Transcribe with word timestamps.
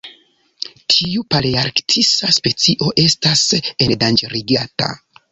Tiu 0.93 1.25
palearktisa 1.33 2.29
specio 2.37 2.87
estas 3.03 3.43
endanĝerigata. 3.87 4.89